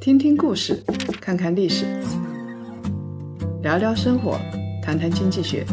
[0.00, 0.82] 听听故事，
[1.20, 1.86] 看看历史，
[3.62, 4.38] 聊聊生活，
[4.82, 5.64] 谈谈经济学。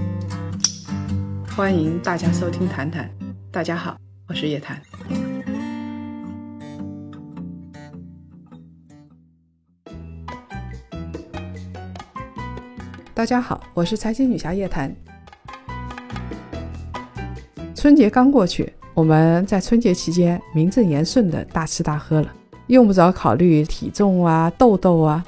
[1.55, 3.09] 欢迎大家收听《谈谈》，
[3.51, 3.97] 大家好，
[4.27, 4.81] 我是叶檀。
[13.13, 14.95] 大家好，我是财经女侠叶檀。
[17.75, 22.33] 春节刚过去，我们在春节期间名正言顺的大吃大喝了，
[22.71, 25.23] 用不着考虑体重啊、痘痘啊。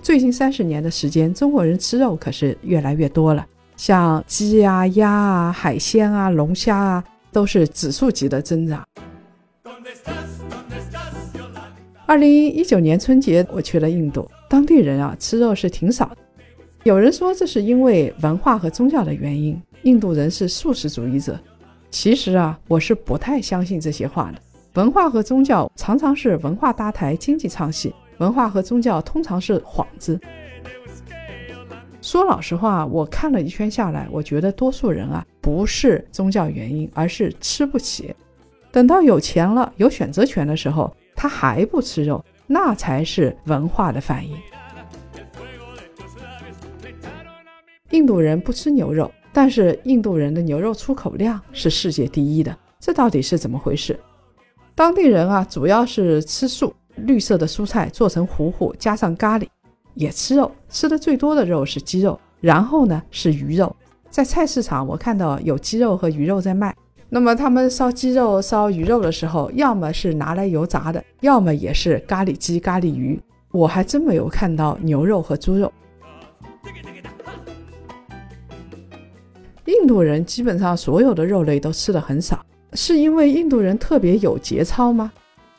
[0.00, 8.82] 最近三十年的时间，中国人吃肉可是越来越多了，像鸡啊、鸭啊、海鲜啊、龙虾啊，都是指数级的增长。
[12.06, 16.16] 二零一九年春节，我去了印度，当地人啊吃肉是挺少的。
[16.84, 21.38] 有人说这是因为文化和宗教的原因，印度人是素食主义者。
[21.90, 24.40] 其实啊，我是不太相信这些话的。
[24.76, 30.20] 文化和宗教常常是文化搭台，经济唱戏；文化和宗教通常是幌子。
[32.02, 38.14] 说老实话，我看了一圈下来，我觉得多数人啊不是宗教原因，而是吃不起。
[38.70, 44.36] 等到有钱了、有选择权的时候，他还不吃肉，那才是文化的反应。
[47.92, 53.98] 印度人不吃牛肉，但是印度人的牛肉出口量是世界第一的，这到底是怎么回事？
[54.76, 59.48] 当地人啊，主要是吃素，绿色的蔬菜做成糊糊，加上咖喱，
[59.94, 63.74] 也吃肉，吃的最多的肉是鸡肉，然后呢是鱼肉。
[64.10, 66.76] 在菜市场，我看到有鸡肉和鱼肉在卖。
[67.08, 73.18] 那么他们烧鸡肉、烧鱼肉的时候，要么是拿来油炸的，要么也是咖喱鸡、咖喱鱼。
[73.52, 75.72] 我还真没有看到牛肉和猪肉。
[79.64, 82.44] 印度人基本上所有的肉类都吃的很少，
[82.76, 85.10] 是因为印度人特别有节操吗？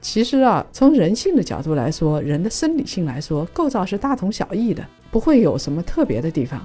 [0.02, 6.62] 其实啊，从人性的角度来说，人的生理性来说，构造是大同小异的，不会有什么特别的地方。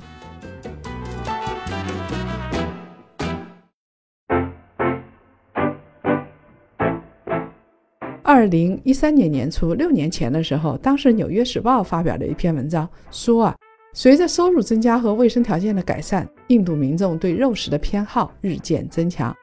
[8.23, 13.57] 二零一三年年初，六年前的时候，当时《纽约时报》发表了一篇文章，说啊。
[13.95, 19.35] 随着收入增加和卫生条件的改善，印度民众对肉食的偏好日渐增强。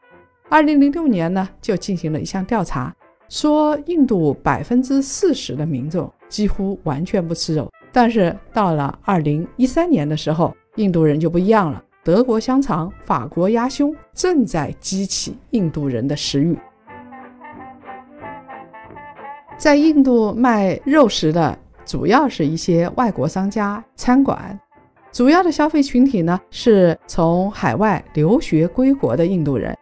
[0.50, 2.92] 二零零六年呢，就进行了一项调查，
[3.30, 7.70] 说印度百分之四十的民众几乎完全不吃肉。
[7.92, 11.84] 但是到了二零一三年的时候，印度人就不一样了。
[12.04, 16.58] 德国香肠、法国鸭胸正在激起印度人的食欲。
[19.56, 21.58] 在印度卖肉食的。
[21.86, 24.60] 主要是一些外国商家、餐馆，
[25.12, 29.76] 主要的消费群体呢是从海外留学归国的印度人。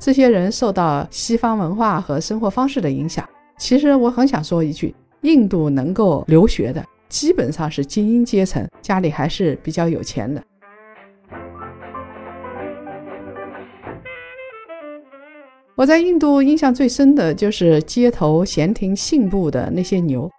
[0.00, 3.28] 这些人受到西方文化和生活方式的影响。
[3.58, 10.42] 其实我很想说一句：印度能够留学的，基本上是精英阶层，家里还是比较有钱的。
[15.76, 20.30] 我在印度印象最深的就是街头闲庭信步的那些牛。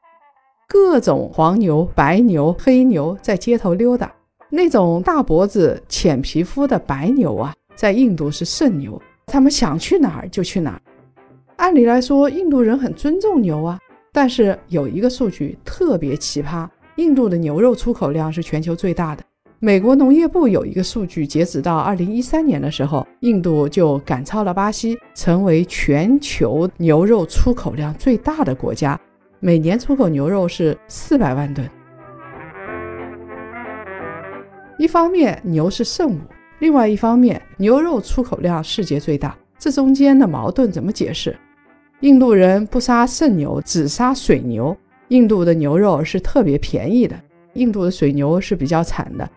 [0.67, 4.11] 各种黄牛、白牛、黑牛在街头溜达，
[4.49, 8.99] 那种大脖子、浅皮肤的白牛啊，在印度是圣牛，
[9.31, 10.81] 他们想去哪儿就去哪儿。
[11.55, 13.79] 按理来说，印度人很尊重牛啊，
[14.11, 19.23] 但是有一个数据特别奇葩：印度的牛肉出口量是全球最大的。
[19.59, 28.99] 美国农业部有一个数据，截止到二零一三年的时候，印度就赶超了巴西，成为全球牛肉出口量最大的国家。
[29.39, 31.69] 每年出口牛肉是四百万吨。
[34.77, 36.19] 一方面牛是圣物，
[36.61, 41.35] 另外一方面牛肉出口量世界最大，这中间的矛盾怎么解释？
[42.01, 44.77] 印度人不杀圣牛，只杀水牛。
[45.07, 47.19] 印度的牛肉是特别便宜的，
[47.53, 49.27] 印度的水牛是比较惨的，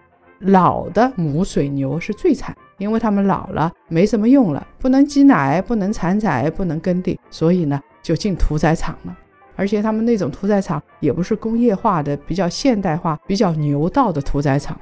[0.40, 9.16] 老的母水牛是最惨，因为它们老了没什么用了，不能挤奶，不能产崽，不能耕地，所以呢就进屠宰场了。
[9.56, 14.78] 而且他们那种屠宰场也不是工业化的、比较现代化、比较牛道的屠宰场。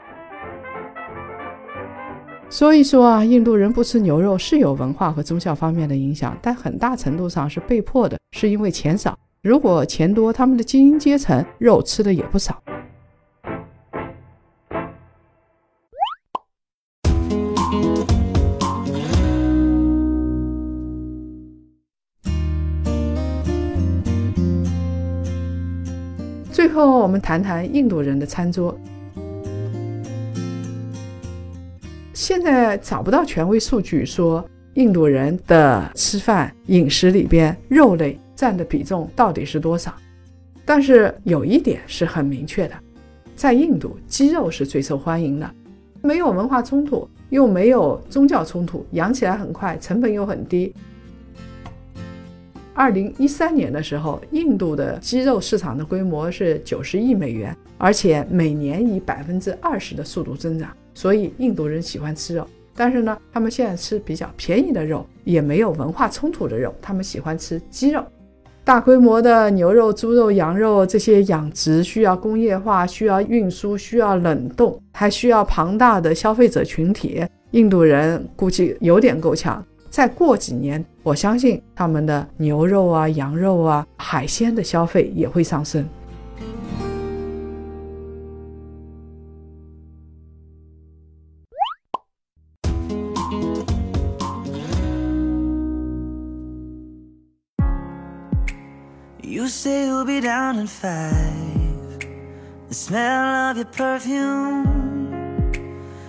[2.53, 9.19] 所以说啊，印度人不吃牛肉是有文化和宗教方面的影响，但很大程度上是被迫的，是因为钱少。
[9.43, 12.63] 如果钱多，他们的精英阶层肉吃的也不少。
[26.53, 28.79] 最后，我们谈谈印度人的餐桌。
[32.23, 39.93] 现在找不到权威数据说印度人的吃饭饮食里边肉类占的比重到底是多少。
[40.65, 42.75] 但是有一点是很明确的，
[43.35, 45.51] 在印度，鸡肉是最受欢迎的，
[46.01, 50.73] 没有文化冲突，又没有宗教冲突，养起来很快，成本又很低。
[52.73, 60.71] 二零一三年的时候，印度的鸡肉市场的规模是九十亿美元，而且每年以百分之二十的速度增长。
[60.95, 62.47] 所以印度人喜欢吃肉，
[62.77, 68.05] 但是呢，他们现在吃比较便宜的肉，也没有文化冲突的肉，他们喜欢吃鸡肉。
[68.63, 77.27] 大规模的牛肉、猪肉、羊肉这些养殖需要工业化，需要运输，需要冷冻，还需要庞大的消费者群体。
[77.51, 79.65] 印度人估计有点够呛。
[79.91, 85.85] 再过几年，我相信他们的牛肉啊、羊肉啊、海鲜的消费也会上升。
[99.33, 101.11] You say you'll be down in five.
[102.69, 104.67] The smell of your perfume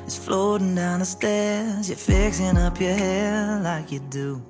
[0.05, 1.87] is floating down the stairs.
[1.87, 4.41] You're fixing up your hair like you do.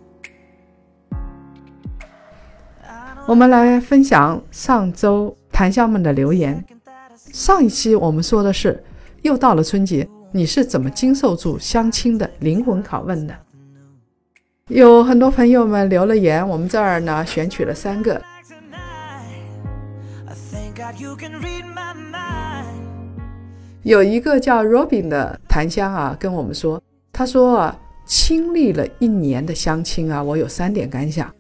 [3.28, 6.66] 我们来分享上周檀香们的留言。
[7.32, 8.84] 上一期我们说的是，
[9.22, 13.36] 又到了春节，你是怎么经受住相亲的灵魂拷问的？
[14.70, 18.20] 有很多朋友们留了言，我们这儿呢选取了三个。
[23.84, 26.82] 有一个叫 Robin 的檀香啊，跟我们说，
[27.12, 31.32] 他说啊，经历了一年的相亲啊，我有三点感想。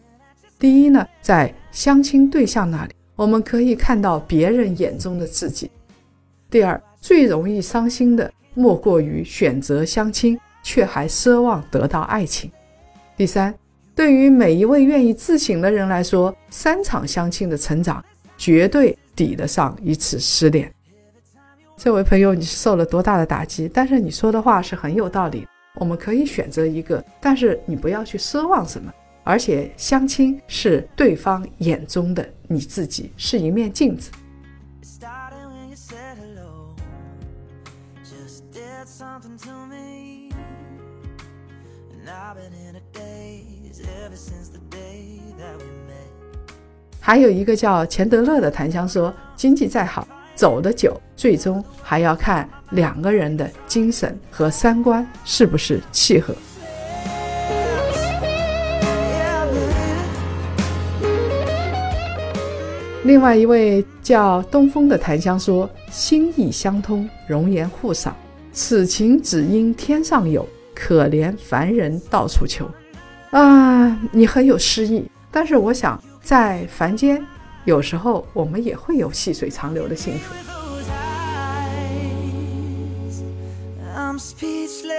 [0.59, 5.71] 第一呢，在相亲对象那里，我们可以看到别人眼中的自己。
[6.51, 12.51] 第二，最容易伤心的莫过于选择相亲，却还奢望得到爱情。
[13.17, 13.51] 第三，
[13.95, 18.03] 对于每一位愿意自省的人来说，三场相亲的成长
[18.37, 20.73] 绝对抵得上一次失恋。
[21.75, 23.67] 这位朋友，你是受了多大的打击？
[23.67, 25.47] 但是你说的话是很有道理。
[25.75, 28.93] 我们可以选择一个，但是你不要去奢望什么。
[29.23, 34.11] 而且相亲是对方眼中的你自己，是一面镜子。
[38.03, 40.29] just did something to me
[47.05, 56.33] 还有一个叫钱德勒的檀香说，经济再好，走得久，最终还要看两个人的精神和三观是不是契合。
[63.03, 68.15] 另外一位叫东风的檀香说：“心意相通，容颜互赏，
[68.53, 72.65] 此情只因天上有，可怜凡人到处求。”
[73.31, 77.21] 啊，你很有诗意，但是我想在凡间，
[77.65, 80.33] 有时候我们也会有细水长流的幸福。
[83.93, 84.93] I'm speechless.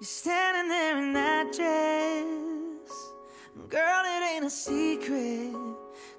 [0.00, 2.92] You're standing there in that dress.
[3.68, 5.52] Girl, it ain't a secret.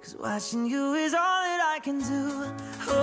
[0.02, 2.52] Cause watching you is all that I can do.
[2.90, 2.94] Oh,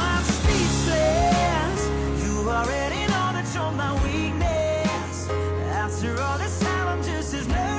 [0.00, 1.88] I'm speechless.
[2.22, 5.28] You already know that you're my weakness.
[5.72, 7.73] After all this time, I'm just as nervous.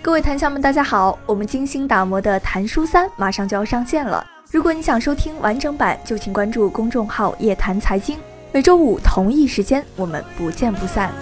[0.00, 1.18] 各位檀香们，大家好！
[1.26, 4.24] 我们精心打磨的《谈书三》马上就要上线了。
[4.50, 8.16] 如果你想收听完整版，就请关注公众号“夜谈财经”。
[8.52, 11.12] 每周五同一时间，我们不见不散。